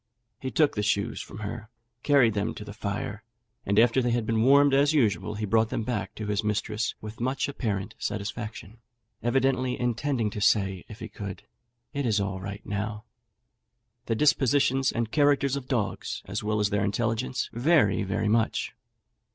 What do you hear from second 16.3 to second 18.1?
well as their intelligence, vary